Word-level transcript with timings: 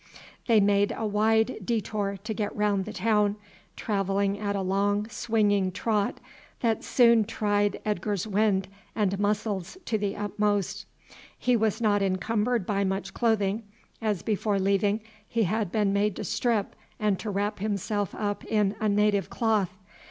They 0.47 0.59
made 0.59 0.91
a 0.97 1.05
wide 1.05 1.59
detour 1.63 2.17
to 2.23 2.33
get 2.33 2.55
round 2.55 2.85
the 2.85 2.91
town, 2.91 3.35
travelling 3.75 4.39
at 4.39 4.55
a 4.55 4.61
long 4.63 5.07
swinging 5.09 5.71
trot 5.71 6.19
that 6.61 6.83
soon 6.83 7.23
tried 7.23 7.79
Edgar's 7.85 8.25
wind 8.25 8.67
and 8.95 9.19
muscles 9.19 9.77
to 9.85 9.99
the 9.99 10.15
utmost. 10.15 10.87
He 11.37 11.55
was 11.55 11.79
not 11.79 12.01
encumbered 12.01 12.65
by 12.65 12.83
much 12.83 13.13
clothing, 13.13 13.61
as 14.01 14.23
before 14.23 14.57
leaving 14.57 15.01
he 15.29 15.43
had 15.43 15.71
been 15.71 15.93
made 15.93 16.15
to 16.15 16.23
strip 16.23 16.75
and 16.99 17.19
to 17.19 17.29
wrap 17.29 17.59
himself 17.59 18.15
up 18.15 18.43
in 18.45 18.73
a 18.79 18.89
native 18.89 19.29
cloth. 19.29 19.69